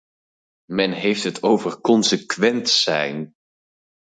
[0.71, 3.33] Men heeft het over consequent zijn.